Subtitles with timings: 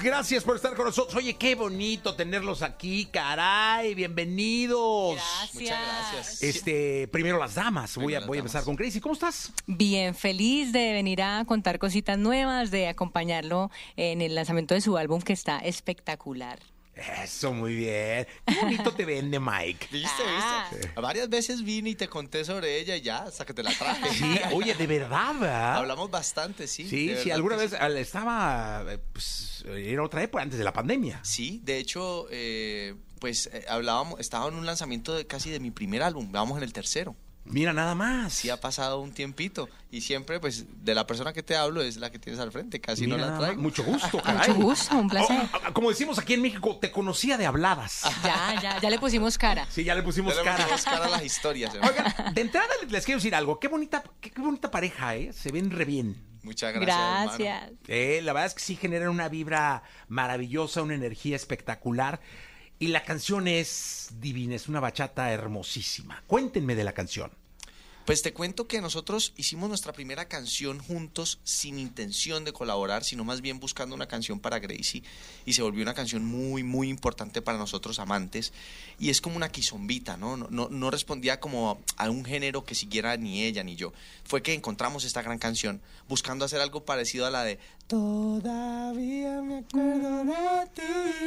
[0.00, 1.14] Gracias por estar con nosotros.
[1.14, 3.94] Oye, qué bonito tenerlos aquí, caray.
[3.94, 5.14] Bienvenidos.
[5.14, 5.54] Gracias.
[5.54, 6.42] Muchas gracias.
[6.42, 7.96] Este, primero las damas.
[7.96, 9.00] Voy a, voy a empezar con Gracie.
[9.00, 9.52] ¿Cómo estás?
[9.66, 14.96] Bien, feliz de venir a contar cositas nuevas, de acompañarlo en el lanzamiento de su
[14.96, 16.58] álbum que está espectacular.
[16.94, 18.26] Eso, muy bien.
[18.46, 19.88] Qué bonito te vende, Mike.
[19.92, 20.68] ¿Viste, Ah.
[20.70, 20.92] viste?
[21.00, 24.10] Varias veces vine y te conté sobre ella y ya, hasta que te la traje.
[24.12, 25.76] Sí, oye, de verdad, ¿verdad?
[25.76, 26.86] Hablamos bastante, sí.
[26.88, 27.76] Sí, sí, alguna vez sí.
[27.98, 31.20] estaba, eh, pues, era otra época, antes de la pandemia.
[31.24, 35.70] Sí, de hecho, eh, pues eh, hablábamos, estaba en un lanzamiento de casi de mi
[35.70, 37.16] primer álbum, vamos en el tercero.
[37.44, 38.32] Mira, nada más.
[38.32, 41.96] Sí ha pasado un tiempito y siempre, pues, de la persona que te hablo es
[41.96, 43.60] la que tienes al frente, casi Mira no la traigo.
[43.60, 44.50] Mucho gusto, caray.
[44.50, 45.36] Mucho gusto, un placer.
[45.52, 48.02] Oh, oh, como decimos aquí en México, te conocía de habladas.
[48.22, 49.66] Ya, ya, ya le pusimos cara.
[49.68, 50.58] Sí, ya le pusimos Ya le cara.
[50.64, 51.74] pusimos cara a las historias.
[51.74, 51.80] ¿eh?
[51.82, 53.58] Oigan, de entrada les quiero decir algo.
[53.58, 55.32] Qué bonita, qué, qué bonita pareja, ¿eh?
[55.32, 56.32] Se ven re bien.
[56.42, 57.38] Muchas gracias.
[57.38, 57.72] Gracias.
[57.88, 62.20] Eh, la verdad es que sí generan una vibra maravillosa, una energía espectacular.
[62.82, 66.24] Y la canción es divina, es una bachata hermosísima.
[66.26, 67.30] Cuéntenme de la canción.
[68.04, 73.22] Pues te cuento que nosotros hicimos nuestra primera canción juntos sin intención de colaborar, sino
[73.22, 75.04] más bien buscando una canción para Gracie
[75.44, 78.52] y se volvió una canción muy, muy importante para nosotros amantes
[78.98, 80.36] y es como una quizombita, ¿no?
[80.36, 83.92] No, no, no respondía como a un género que siguiera ni ella ni yo.
[84.24, 87.60] Fue que encontramos esta gran canción buscando hacer algo parecido a la de
[87.92, 90.82] Todavía me acuerdo de ti.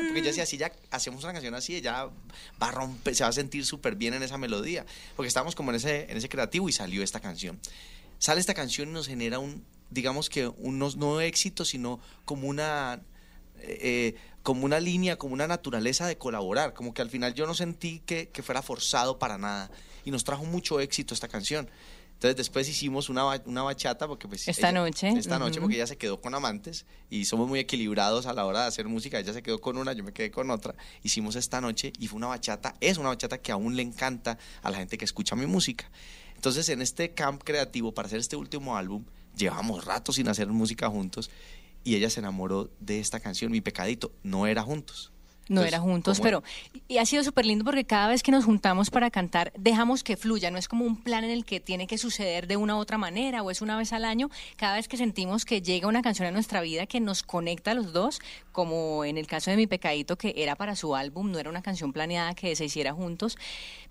[0.08, 2.10] Porque decía, si ya hacemos una canción así, ella
[2.60, 4.84] va a romper, se va a sentir súper bien en esa melodía.
[5.16, 7.60] Porque estábamos como en ese, en ese creativo y salió esta canción.
[8.18, 13.02] Sale esta canción y nos genera un, digamos que unos no éxitos, sino como una,
[13.60, 16.74] eh, eh, como una línea, como una naturaleza de colaborar.
[16.74, 19.70] Como que al final yo no sentí que, que fuera forzado para nada.
[20.06, 21.70] Y nos trajo mucho éxito esta canción.
[22.14, 25.64] Entonces después hicimos una, una bachata porque pues Esta ella- noche, esta noche ujú.
[25.66, 28.88] porque ella se quedó con amantes y somos muy equilibrados a la hora de hacer
[28.88, 29.20] música.
[29.20, 30.76] Ella se quedó con una, yo me quedé con otra.
[31.04, 34.72] Hicimos esta noche y fue una bachata, es una bachata que aún le encanta a
[34.72, 35.92] la gente que escucha mi música.
[36.36, 39.06] Entonces en este camp creativo para hacer este último álbum,
[39.36, 41.30] llevamos rato sin hacer música juntos
[41.84, 45.12] y ella se enamoró de esta canción, Mi Pecadito, no era juntos.
[45.48, 46.44] No Entonces, era juntos, ¿cómo pero
[46.88, 50.18] y ha sido súper lindo porque cada vez que nos juntamos para cantar, dejamos que
[50.18, 52.80] fluya, no es como un plan en el que tiene que suceder de una u
[52.80, 56.02] otra manera o es una vez al año, cada vez que sentimos que llega una
[56.02, 58.20] canción a nuestra vida que nos conecta a los dos,
[58.52, 61.62] como en el caso de Mi Pecadito, que era para su álbum, no era una
[61.62, 63.38] canción planeada que se hiciera juntos,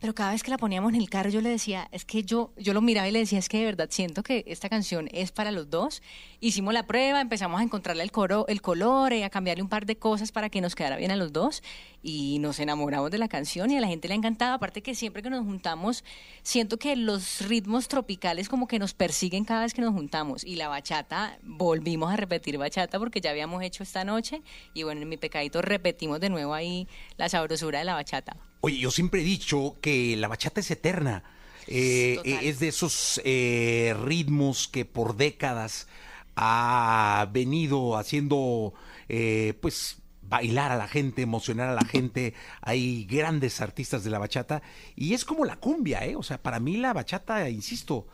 [0.00, 2.52] pero cada vez que la poníamos en el carro yo le decía, es que yo,
[2.56, 5.32] yo lo miraba y le decía, es que de verdad siento que esta canción es
[5.32, 6.02] para los dos,
[6.44, 9.86] hicimos la prueba, empezamos a encontrarle el, coro, el color, eh, a cambiarle un par
[9.86, 11.62] de cosas para que nos quedara bien a los dos
[12.02, 14.52] y nos enamoramos de la canción y a la gente le ha encantado.
[14.52, 16.04] Aparte que siempre que nos juntamos,
[16.42, 20.44] siento que los ritmos tropicales como que nos persiguen cada vez que nos juntamos.
[20.44, 24.42] Y la bachata, volvimos a repetir bachata porque ya habíamos hecho esta noche
[24.74, 28.36] y bueno, en mi pecadito repetimos de nuevo ahí la sabrosura de la bachata.
[28.60, 31.24] Oye, yo siempre he dicho que la bachata es eterna.
[31.66, 35.88] Eh, es de esos eh, ritmos que por décadas
[36.36, 38.74] ha venido haciendo,
[39.08, 42.34] eh, pues, bailar a la gente, emocionar a la gente.
[42.60, 44.62] Hay grandes artistas de la bachata
[44.96, 46.16] y es como la cumbia, ¿eh?
[46.16, 48.06] O sea, para mí la bachata, insisto,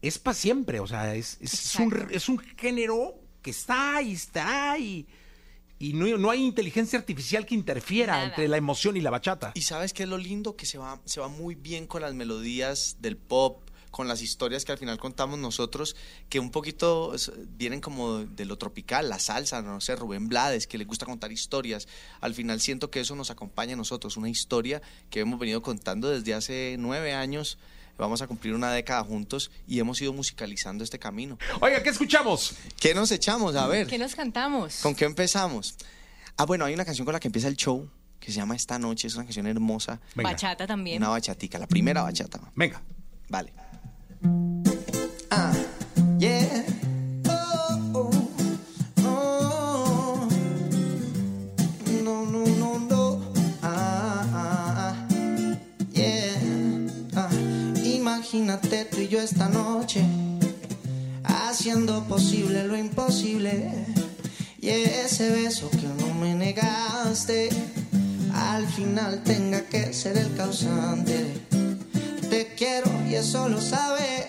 [0.00, 0.80] es para siempre.
[0.80, 5.06] O sea, es, es, un, es un género que está y está y,
[5.78, 8.24] y no, no hay inteligencia artificial que interfiera Nada.
[8.26, 9.52] entre la emoción y la bachata.
[9.54, 12.14] Y sabes qué es lo lindo que se va, se va muy bien con las
[12.14, 15.94] melodías del pop, con las historias que al final contamos nosotros,
[16.28, 17.14] que un poquito
[17.56, 21.30] vienen como de lo tropical, la salsa, no sé, Rubén Blades, que le gusta contar
[21.30, 21.86] historias.
[22.20, 26.08] Al final siento que eso nos acompaña a nosotros, una historia que hemos venido contando
[26.08, 27.58] desde hace nueve años.
[27.98, 31.38] Vamos a cumplir una década juntos y hemos ido musicalizando este camino.
[31.60, 32.54] Oiga, ¿qué escuchamos?
[32.80, 33.54] ¿Qué nos echamos?
[33.54, 33.86] A ver.
[33.86, 34.76] ¿Qué nos cantamos?
[34.76, 35.76] ¿Con qué empezamos?
[36.38, 37.88] Ah, bueno, hay una canción con la que empieza el show
[38.18, 40.00] que se llama Esta Noche, es una canción hermosa.
[40.14, 40.30] Venga.
[40.30, 40.96] Bachata también.
[40.96, 42.40] Una bachatica, la primera bachata.
[42.54, 42.80] Venga.
[43.28, 43.52] Vale.
[58.32, 60.02] Imagínate tú y yo esta noche
[61.24, 63.70] haciendo posible lo imposible.
[64.58, 67.50] Y ese beso que no me negaste,
[68.32, 71.51] al final tenga que ser el causante.
[72.32, 74.26] Te quiero y eso lo sabes,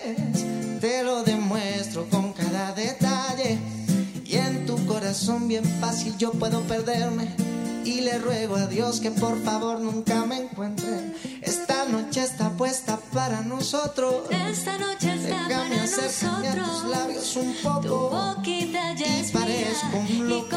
[0.78, 3.58] te lo demuestro con cada detalle.
[4.26, 7.34] Y en tu corazón bien fácil yo puedo perderme.
[7.82, 11.14] Y le ruego a Dios que por favor nunca me encuentre.
[11.40, 14.24] Esta noche está puesta para nosotros.
[14.28, 16.90] Esta noche está Déjame para acercarme a tus nosotros.
[16.90, 18.10] labios un Tu poco.
[18.10, 20.56] boquita ya Y es parezco un loco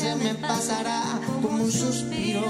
[0.00, 2.48] se me pasará como un suspiro.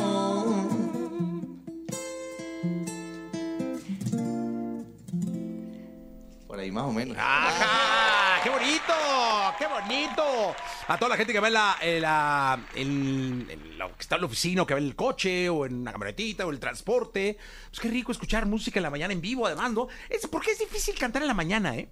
[6.46, 7.16] Por ahí más o menos.
[7.18, 8.42] ¡Ajá!
[8.42, 8.94] ¡Qué bonito!
[9.58, 10.54] ¡Qué bonito!
[10.88, 14.16] A toda la gente que va en la, en la, en- en la- que está
[14.16, 16.58] en la oficina, o que va en el coche, o en una camionetita, o el
[16.58, 17.38] transporte.
[17.68, 19.88] Pues qué rico escuchar música en la mañana en vivo, además, ¿no?
[20.08, 21.88] Es, ¿Por qué es difícil cantar en la mañana, eh?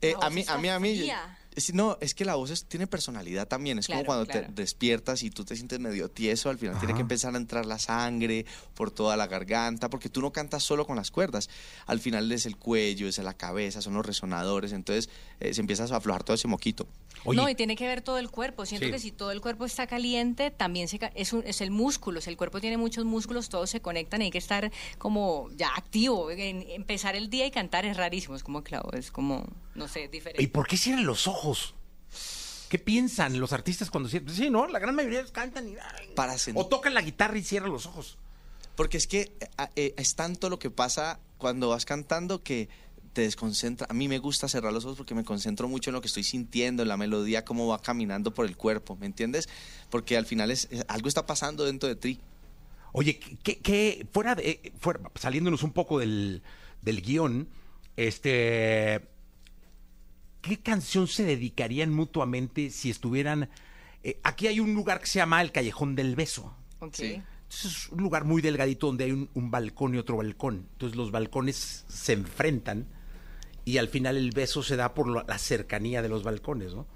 [0.00, 1.10] Eh, a mí, a mí, a mí.
[1.58, 3.78] Es- no, es que la voz es- tiene personalidad también.
[3.78, 4.46] Es Claro, como cuando claro.
[4.46, 6.48] te despiertas y tú te sientes medio tieso.
[6.50, 10.20] Al final tiene que empezar a entrar la sangre por toda la garganta, porque tú
[10.22, 11.48] no cantas solo con las cuerdas.
[11.86, 14.72] Al final es el cuello, es la cabeza, son los resonadores.
[14.72, 15.10] Entonces
[15.40, 16.86] eh, se empieza a aflojar todo ese moquito.
[17.24, 18.64] Oye, No, y tiene que ver todo el cuerpo.
[18.66, 18.92] Siento Sí.
[18.92, 22.20] que si todo el cuerpo está caliente, también se, es, un- es el músculo.
[22.20, 24.22] Si el cuerpo tiene muchos músculos, todos se conectan.
[24.22, 26.30] Hay que estar como ya activo.
[26.30, 28.36] En- empezar el día y cantar es rarísimo.
[28.36, 29.44] Es como, claro, es como,
[29.74, 30.42] no sé, diferente.
[30.42, 31.74] ¿y por qué cierran los ojos?
[32.68, 34.34] ¿Qué piensan los artistas cuando cierran?
[34.34, 34.66] Sí, ¿no?
[34.66, 35.72] La gran mayoría cantan y...
[35.72, 38.18] ay, Para o tocan la guitarra y cierran los ojos.
[38.76, 42.68] Porque es que eh, eh, es tanto lo que pasa cuando vas cantando que
[43.18, 43.84] te desconcentra.
[43.90, 46.22] A mí me gusta cerrar los ojos porque me concentro mucho en lo que estoy
[46.22, 49.48] sintiendo, en la melodía, cómo va caminando por el cuerpo, ¿me entiendes?
[49.90, 52.20] Porque al final es, es- algo está pasando dentro de ti.
[52.92, 56.42] Oye, ¿qué, qué- fuera de, fuera, saliéndonos un poco del,
[56.80, 57.48] del guion,
[57.96, 59.00] este,
[60.40, 63.48] ¿qué canción se dedicarían mutuamente si estuvieran?
[64.04, 66.54] eh, aquí hay un lugar que se llama el Callejón del Beso.
[66.92, 67.14] Sí.
[67.14, 67.24] Entonces,
[67.64, 70.68] es un lugar muy delgadito donde hay un, un balcón y otro balcón.
[70.74, 72.86] Entonces los balcones se enfrentan
[73.68, 76.86] y al final el beso se da por la, cercanía de los balcones, ¿no?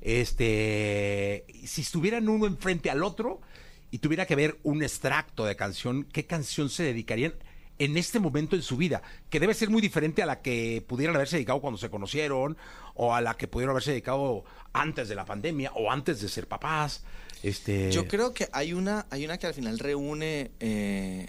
[0.00, 3.42] Este, si estuvieran uno enfrente al otro
[3.90, 7.34] y tuviera que ver un extracto de canción, ¿qué canción se dedicarían
[7.78, 9.02] en este momento en su vida?
[9.28, 12.56] Que debe ser muy diferente a la que pudieran haberse dedicado cuando se conocieron
[12.94, 14.42] o a la que pudieron haberse dedicado
[14.72, 17.04] antes de la pandemia o antes de ser papás.
[17.42, 21.28] Este, Yo creo que hay una, hay una que al final reúne eh,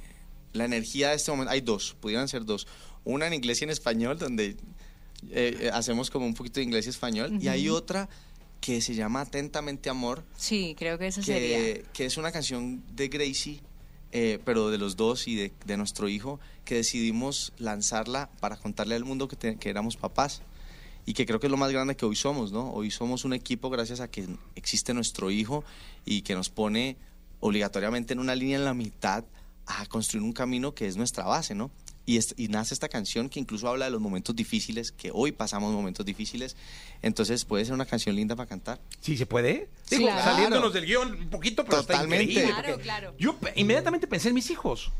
[0.53, 1.51] la energía de este momento.
[1.51, 2.67] Hay dos, pudieran ser dos.
[3.03, 4.55] Una en inglés y en español, donde
[5.31, 7.37] eh, eh, hacemos como un poquito de inglés y español.
[7.41, 8.09] Y hay otra
[8.61, 11.57] que se llama Atentamente Amor, Sí, creo que eso sería.
[11.57, 13.59] que, que es una canción de Gracie,
[14.13, 18.95] eh, pero de los dos y de, de nuestro hijo, que decidimos lanzarla para contarle
[18.95, 20.41] al mundo que, te- que éramos papás.
[21.05, 22.71] Y que creo que es lo más grande que hoy somos, ¿no?
[22.71, 25.65] Hoy somos un equipo gracias a que existe nuestro hijo
[26.05, 26.95] y que nos pone
[27.41, 29.25] obligatoriamente en una línea en la mitad
[29.65, 31.71] a construir un camino que es nuestra base, ¿no?
[32.05, 32.19] Y,
[32.49, 36.57] nace esta canción que incluso habla de los momentos difíciles, que hoy pasamos momentos difíciles.
[37.01, 38.81] Entonces puede ser una canción linda para cantar.
[38.99, 39.69] ¿Sí se puede?
[39.83, 40.21] Sí, claro.
[40.21, 42.23] saliéndonos del guion un poquito, pero Totalmente.
[42.25, 42.61] está increíble.
[42.61, 43.15] Claro, claro.
[43.17, 44.91] Yo inmediatamente pensé en mis hijos.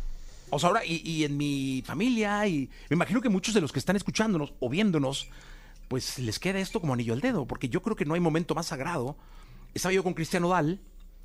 [0.49, 3.73] O sea, ahora, y, y en mi familia, y me imagino que muchos de los
[3.73, 5.27] que están escuchándonos o viéndonos,
[5.89, 8.55] pues les queda esto como anillo al dedo, porque yo creo que no hay momento
[8.55, 9.17] más sagrado.
[9.73, 10.79] Estaba yo con Cristiano Dal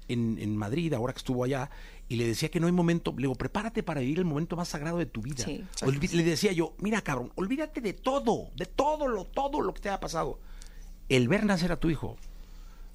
[0.09, 1.71] en, en Madrid, ahora que estuvo allá,
[2.09, 4.69] y le decía que no hay momento, le digo, prepárate para vivir el momento más
[4.69, 5.45] sagrado de tu vida.
[5.45, 5.65] Sí.
[5.83, 9.81] Olvi- le decía yo, mira cabrón, olvídate de todo, de todo lo, todo lo que
[9.83, 10.39] te ha pasado.
[11.09, 12.17] El ver nacer a tu hijo,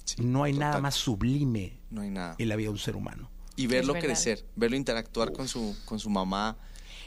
[0.04, 2.34] Sí, no hay nada más sublime No hay nada.
[2.38, 3.30] en la vida de un ser humano.
[3.56, 6.56] Y verlo crecer, verlo interactuar con su, con su mamá.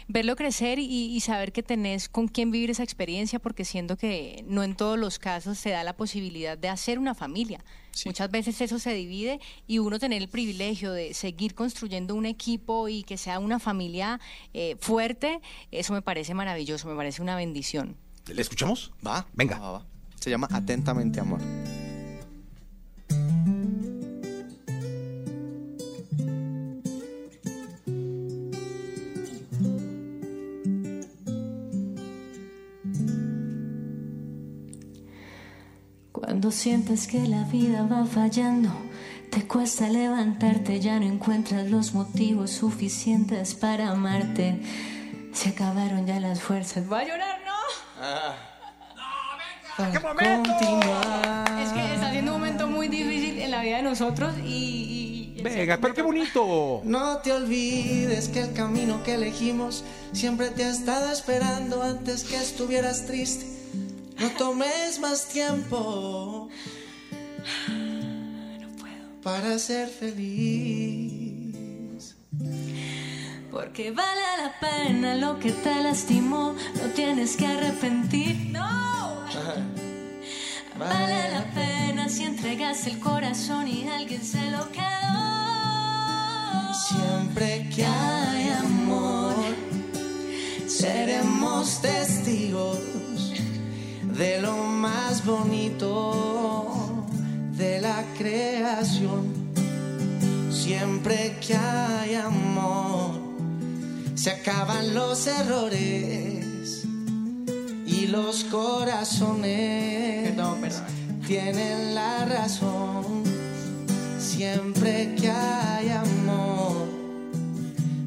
[0.08, 4.44] Verlo crecer y, y saber que tenés con quién vivir esa experiencia, porque siento que
[4.48, 7.64] no en todos los casos se da la posibilidad de hacer una familia.
[7.92, 8.10] Sí.
[8.10, 12.88] Muchas veces eso se divide y uno tener el privilegio de seguir construyendo un equipo
[12.90, 14.20] y que sea una familia
[14.54, 17.98] eh, fuerte, eso me parece maravilloso, me parece una bendición.
[18.28, 18.92] ¿Le escuchamos?
[19.06, 19.58] Va, Venga.
[19.58, 19.86] va, va, va.
[20.20, 21.40] Se llama Atentamente Amor.
[36.48, 38.70] Cuando sientes que la vida va fallando,
[39.30, 44.62] te cuesta levantarte, ya no encuentras los motivos suficientes para amarte.
[45.34, 46.86] Se acabaron ya las fuerzas.
[46.90, 47.52] ¿Va a llorar, no?
[49.92, 50.52] ¡Qué momento!
[51.62, 55.34] Es que está siendo un momento muy difícil en la vida de nosotros y...
[55.40, 56.80] y- Venga, pero qué bonito.
[56.86, 62.38] No te olvides que el camino que elegimos siempre te ha estado esperando antes que
[62.38, 63.57] estuvieras triste.
[64.20, 66.50] No tomes más tiempo
[69.22, 71.56] para ser feliz.
[73.52, 78.50] Porque vale la pena lo que te lastimó, no tienes que arrepentir.
[78.52, 79.26] No.
[80.80, 85.28] Vale la pena si entregas el corazón y alguien se lo quedó.
[86.74, 89.36] Siempre que hay amor,
[90.68, 92.80] seremos testigos
[94.18, 97.06] de lo más bonito
[97.56, 99.32] de la creación.
[100.50, 103.12] Siempre que hay amor,
[104.16, 106.84] se acaban los errores
[107.86, 110.34] y los corazones
[111.28, 113.24] tienen la razón.
[114.20, 116.88] Siempre que hay amor,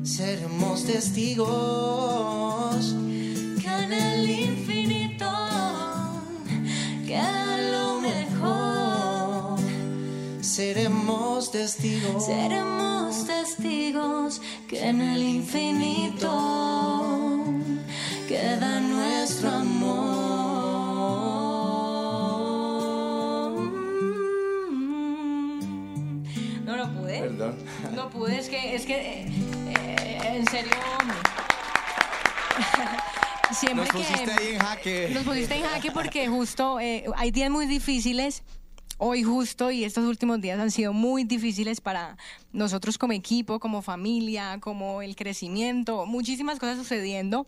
[0.02, 2.20] seremos testigos
[10.60, 12.26] Seremos testigos.
[12.26, 16.28] Seremos testigos que en el infinito
[18.28, 20.20] queda nuestro amor.
[26.66, 27.20] No lo pude.
[27.20, 27.56] Perdón.
[27.94, 29.28] No pude, es que, es que, eh,
[29.78, 30.72] eh, en serio.
[33.52, 35.10] Siempre Nos que pusiste ahí en jaque.
[35.14, 38.42] Nos pusiste en jaque porque justo eh, hay días muy difíciles.
[39.02, 42.18] Hoy justo y estos últimos días han sido muy difíciles para
[42.52, 47.46] nosotros como equipo, como familia, como el crecimiento, muchísimas cosas sucediendo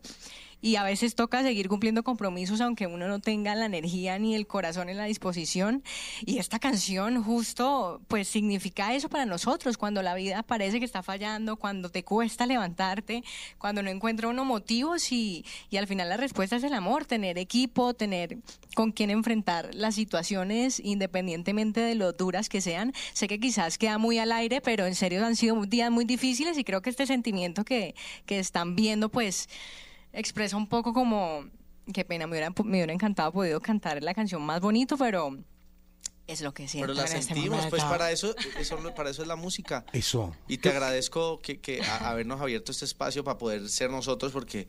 [0.62, 4.46] y a veces toca seguir cumpliendo compromisos aunque uno no tenga la energía ni el
[4.46, 5.82] corazón en la disposición.
[6.24, 11.02] Y esta canción justo pues significa eso para nosotros cuando la vida parece que está
[11.02, 13.24] fallando cuando te cuesta levantarte
[13.58, 17.38] cuando no encuentra uno motivos y, y al final la respuesta es el amor tener
[17.38, 18.38] equipo tener
[18.76, 22.92] con quien enfrentar las situaciones independientemente de lo duras que sean.
[23.12, 26.56] Sé que quizás queda muy al aire pero en serio han sido días muy difíciles
[26.56, 29.48] y creo que este sentimiento que, que están viendo pues
[30.12, 31.44] expresa un poco como,
[31.92, 35.36] qué pena, me hubiera, me hubiera encantado podido cantar la canción más bonito, pero
[36.26, 36.92] es lo que siento.
[36.92, 39.84] Pero la en este sentimos, pues para eso, eso, para eso es la música.
[39.92, 40.34] Eso.
[40.48, 44.68] Y te agradezco que, que a- habernos abierto este espacio para poder ser nosotros porque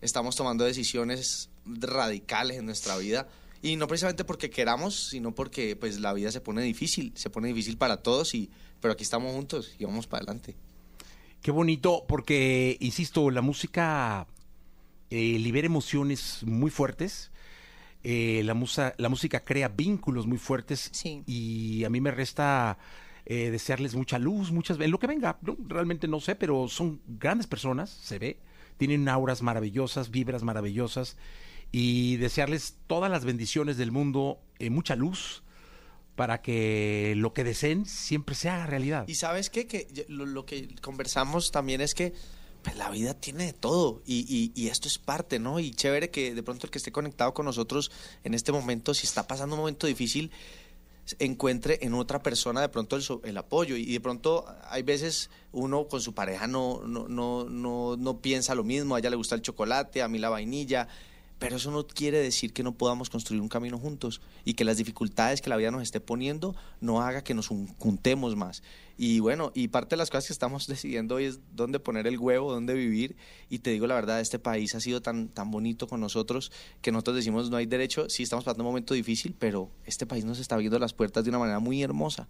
[0.00, 3.28] estamos tomando decisiones radicales en nuestra vida.
[3.60, 7.48] Y no precisamente porque queramos, sino porque pues la vida se pone difícil, se pone
[7.48, 10.54] difícil para todos, y, pero aquí estamos juntos y vamos para adelante.
[11.42, 14.26] Qué bonito, porque, insisto, la música
[15.10, 17.30] eh, libera emociones muy fuertes.
[18.04, 20.88] eh, la, musa- la música crea vínculos muy fuertes.
[20.92, 21.22] Sí.
[21.26, 22.78] Y a mí me resta
[23.26, 25.38] eh, desearles mucha luz, muchas en lo que venga.
[25.42, 25.56] ¿no?
[25.66, 28.38] Realmente no sé, pero son grandes personas, se ve.
[28.76, 31.16] Tienen auras maravillosas, vibras maravillosas.
[31.72, 35.42] Y desearles todas las bendiciones del mundo, eh, mucha luz,
[36.14, 39.06] para que lo que deseen siempre se haga realidad.
[39.08, 39.66] Y sabes qué?
[39.66, 42.12] que lo que conversamos también es que
[42.62, 45.60] pues, la vida tiene de todo y, y- y esto es parte, ¿no?
[45.60, 47.90] Y chévere que de pronto el que esté conectado con nosotros
[48.24, 50.30] en este momento, si está pasando un momento difícil,
[51.18, 53.76] encuentre en otra persona de pronto el, el apoyo.
[53.76, 58.54] Y de pronto hay veces uno con su pareja no, no, no, no, no piensa
[58.54, 60.88] lo mismo, a ella le gusta el chocolate, a mí la vainilla,
[61.38, 64.76] pero eso no quiere decir que no podamos construir un camino juntos y que las
[64.76, 68.62] dificultades que la vida nos esté poniendo no haga que nos jun- juntemos más.
[68.96, 72.18] Y bueno, y parte de las cosas que estamos decidiendo hoy es dónde poner el
[72.18, 73.16] huevo, dónde vivir.
[73.48, 76.50] Y te digo la verdad, este país ha sido tan, tan bonito con nosotros
[76.82, 80.24] que nosotros decimos no hay derecho, sí estamos pasando un momento difícil, pero este país
[80.24, 82.28] nos está abriendo las puertas de una manera muy hermosa.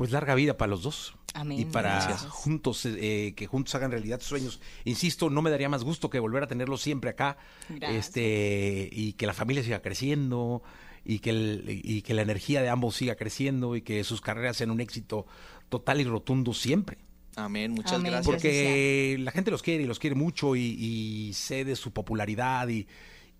[0.00, 1.14] Pues larga vida para los dos.
[1.34, 1.60] Amén.
[1.60, 2.22] Y para Gracias.
[2.30, 4.60] juntos, eh, que juntos hagan realidad sus sueños.
[4.84, 7.36] Insisto, no me daría más gusto que volver a tenerlos siempre acá.
[7.68, 8.06] Gracias.
[8.06, 10.62] Este, y que la familia siga creciendo,
[11.04, 14.56] y que, el- y que la energía de ambos siga creciendo, y que sus carreras
[14.56, 15.26] sean un éxito
[15.68, 16.96] total y rotundo siempre.
[17.36, 18.12] Amén, muchas Amén.
[18.12, 18.26] gracias.
[18.26, 22.68] Porque la gente los quiere y los quiere mucho y, y sé de su popularidad
[22.68, 22.88] y,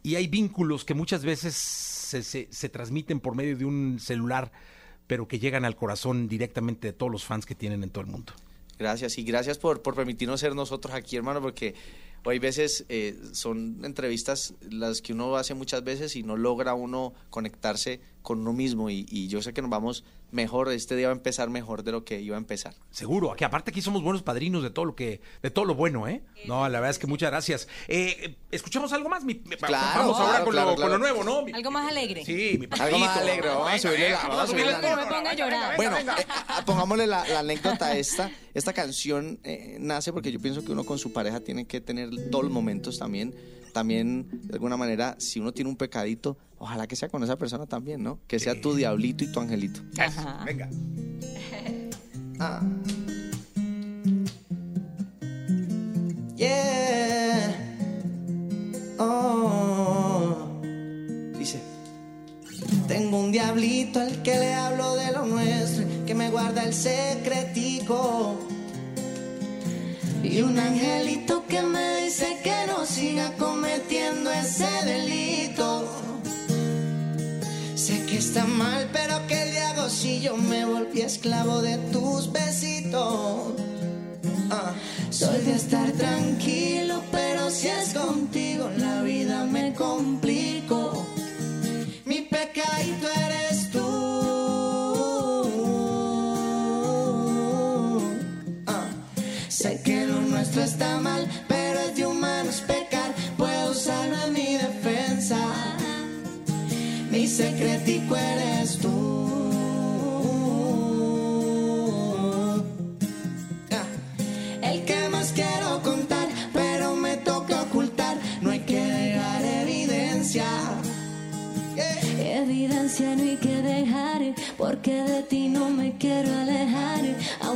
[0.02, 4.52] y hay vínculos que muchas veces se, se- se transmiten por medio de un celular,
[5.10, 8.10] pero que llegan al corazón directamente de todos los fans que tienen en todo el
[8.12, 8.32] mundo.
[8.78, 11.74] Gracias y gracias por, por permitirnos ser nosotros aquí, hermano, porque
[12.22, 17.12] hoy veces eh, son entrevistas las que uno hace muchas veces y no logra uno
[17.28, 21.12] conectarse con uno mismo y, y yo sé que nos vamos mejor, este día va
[21.12, 22.74] a empezar mejor de lo que iba a empezar.
[22.90, 26.06] Seguro, que aparte aquí somos buenos padrinos de todo lo que, de todo lo bueno,
[26.08, 26.22] ¿eh?
[26.46, 27.68] No, la verdad es que muchas gracias.
[27.88, 29.24] Eh, ¿Escuchamos algo más?
[29.24, 31.42] Mi- mi- Claro, vamos ahora claro, con, claro, lo, con lo nuevo, ¿no?
[31.42, 32.24] Mi- Algo más alegre.
[32.24, 35.30] Sí, mi Algo más alegre, vamos a subirle la- vamos a subirle la- me ponga
[35.30, 35.76] a llorar.
[35.76, 36.04] Bueno, eh,
[36.66, 38.30] pongámosle la, la anécdota esta.
[38.54, 42.10] Esta canción eh, nace porque yo pienso que uno con su pareja tiene que tener
[42.30, 43.34] todos los momentos también.
[43.72, 47.66] También, de alguna manera, si uno tiene un pecadito, ojalá que sea con esa persona
[47.66, 48.20] también, ¿no?
[48.28, 49.80] Que sea tu diablito y tu angelito.
[49.98, 50.44] Ajá.
[50.44, 50.68] Venga.
[52.42, 52.62] Ah.
[56.36, 57.54] Yeah.
[58.98, 60.48] Oh.
[61.38, 61.60] Dice.
[62.88, 68.38] Tengo un diablito al que le hablo de lo nuestro, que me guarda el secretico.
[70.22, 75.29] Y un angelito que me dice que no siga cometiendo ese delito.
[78.30, 83.54] Está mal, pero ¿qué le hago si yo me volví esclavo de tus besitos?
[84.50, 84.72] Ah,
[85.10, 86.89] soy de estar tranquilo,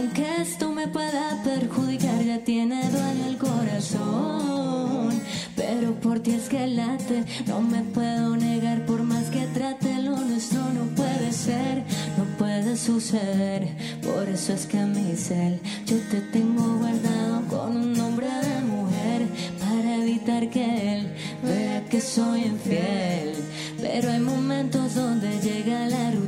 [0.04, 5.18] Aunque esto me pueda perjudicar, ya tiene duele el corazón.
[5.56, 10.02] Pero por ti es que late, no me puedo negar por más que trate.
[10.02, 11.84] Lo nuestro no puede ser,
[12.18, 13.66] no puede suceder.
[14.02, 19.26] Por eso es que mi cel yo te tengo guardado con un nombre de mujer
[19.58, 23.32] para evitar que él vea que soy infiel.
[23.80, 26.23] Pero hay momentos donde llega la rutina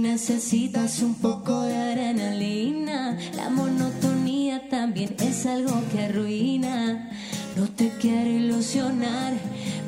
[0.00, 3.18] necesitas un poco de adrenalina.
[3.36, 7.10] La monotonía también es algo que arruina.
[7.56, 9.34] No te quiero ilusionar,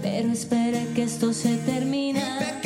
[0.03, 2.62] pero espera que esto se termina.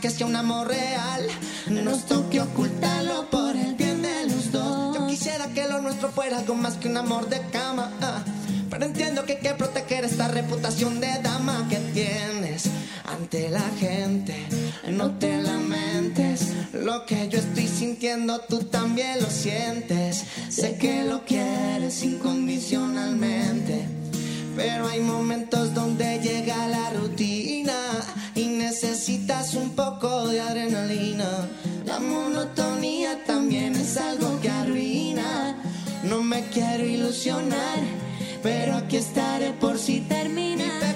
[0.00, 1.26] Que sea un amor real,
[1.68, 4.96] nos toque ocultarlo por el bien de los dos.
[4.96, 7.92] Yo quisiera que lo nuestro fuera algo más que un amor de cama.
[8.00, 8.22] ah.
[8.70, 12.66] Pero entiendo que hay que proteger esta reputación de dama que tienes
[13.04, 14.34] ante la gente.
[14.88, 20.24] No te lamentes, lo que yo estoy sintiendo tú también lo sientes.
[20.48, 23.99] Sé que lo quieres incondicionalmente.
[24.56, 27.78] Pero hay momentos donde llega la rutina
[28.34, 31.48] y necesitas un poco de adrenalina.
[31.86, 35.56] La monotonía también es algo que arruina.
[36.04, 37.78] No me quiero ilusionar,
[38.42, 40.89] pero aquí estaré por si termina.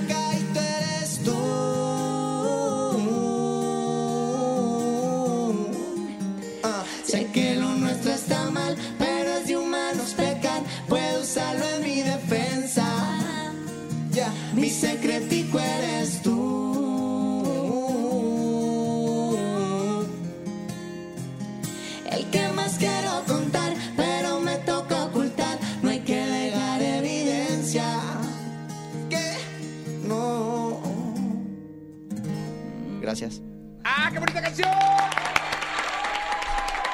[33.05, 33.43] Gracias.
[33.85, 34.71] ¡Ah, qué bonita canción!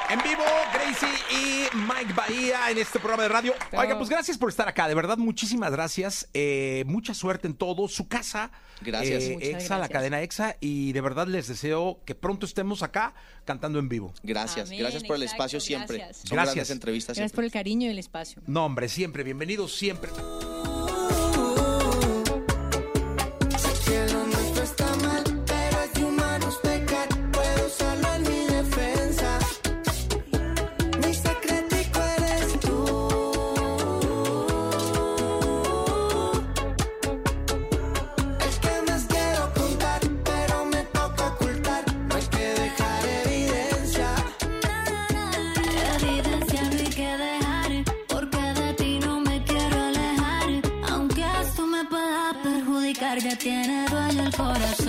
[0.09, 0.43] En vivo,
[0.73, 3.53] Gracie y Mike Bahía en este programa de radio.
[3.71, 6.27] Oiga, pues gracias por estar acá, de verdad, muchísimas gracias.
[6.33, 7.87] Eh, mucha suerte en todo.
[7.87, 9.23] Su casa, Gracias.
[9.23, 9.89] eh, Muchas EXA, la gracias.
[9.89, 13.13] cadena EXA, y de verdad les deseo que pronto estemos acá
[13.45, 14.13] cantando en vivo.
[14.21, 14.67] Gracias.
[14.67, 15.97] Amén, gracias por el exacto, espacio siempre.
[15.99, 16.17] gracias.
[16.27, 16.55] Son Gracias.
[16.55, 18.41] grandes entrevistas Gracias por el cariño y el espacio.
[18.47, 20.11] No, hombre, siempre, bienvenidos siempre.
[53.41, 54.80] Tiene dueño el corazón.